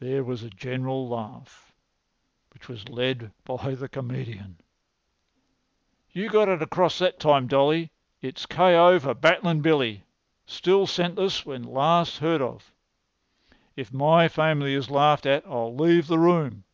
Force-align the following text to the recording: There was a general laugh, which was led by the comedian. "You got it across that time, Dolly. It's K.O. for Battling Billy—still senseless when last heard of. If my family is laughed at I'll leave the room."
There 0.00 0.24
was 0.24 0.42
a 0.42 0.48
general 0.48 1.06
laugh, 1.06 1.72
which 2.54 2.68
was 2.70 2.88
led 2.88 3.32
by 3.44 3.74
the 3.74 3.86
comedian. 3.86 4.58
"You 6.10 6.30
got 6.30 6.48
it 6.48 6.62
across 6.62 6.98
that 7.00 7.20
time, 7.20 7.48
Dolly. 7.48 7.92
It's 8.22 8.46
K.O. 8.46 8.98
for 8.98 9.12
Battling 9.12 9.60
Billy—still 9.60 10.86
senseless 10.86 11.44
when 11.44 11.64
last 11.64 12.16
heard 12.20 12.40
of. 12.40 12.72
If 13.76 13.92
my 13.92 14.26
family 14.26 14.72
is 14.72 14.88
laughed 14.90 15.26
at 15.26 15.46
I'll 15.46 15.76
leave 15.76 16.06
the 16.06 16.18
room." 16.18 16.64